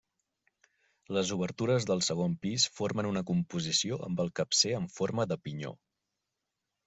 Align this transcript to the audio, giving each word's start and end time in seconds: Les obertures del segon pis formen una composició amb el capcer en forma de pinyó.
Les 1.17 1.33
obertures 1.35 1.85
del 1.89 2.01
segon 2.07 2.33
pis 2.45 2.65
formen 2.79 3.09
una 3.11 3.23
composició 3.29 3.99
amb 4.09 4.23
el 4.25 4.33
capcer 4.39 4.71
en 4.79 4.87
forma 4.95 5.27
de 5.33 5.37
pinyó. 5.49 5.75